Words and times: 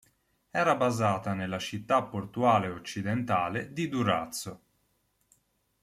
Era 0.49 0.73
basata 0.75 1.35
nella 1.35 1.59
città 1.59 2.01
portuale 2.01 2.69
occidentale 2.69 3.71
di 3.71 3.87
Durazzo. 3.87 4.61